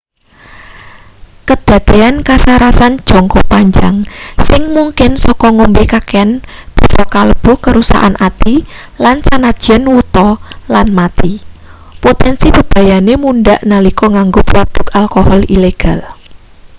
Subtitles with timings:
[1.47, 3.95] kedadean kasarasan jangka panjang
[4.47, 6.29] sing mungkin saka ngombe kakean
[6.77, 8.55] bisa kalebu kerusakan ati
[9.03, 10.29] lan senajan wuta
[10.73, 11.31] lan mati
[12.03, 15.99] potensi bebayane mundhak nalika nganggo produk alkohol ilegal